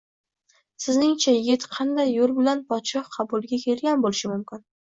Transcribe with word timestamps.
Sizning-cha, 0.85 1.33
yigit 1.35 1.67
qanday 1.75 2.11
yo`l 2.15 2.35
bilan 2.41 2.65
podshoh 2.73 3.15
qabuliga 3.19 3.63
kelgan 3.69 4.05
bo`lishi 4.09 4.37
mumkin 4.37 4.69